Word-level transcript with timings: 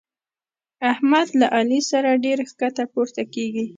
احمد 0.91 1.27
له 1.39 1.47
علي 1.57 1.79
سره 1.91 2.21
ډېره 2.25 2.43
کښته 2.59 2.83
پورته 2.93 3.23
کېږي. 3.33 3.65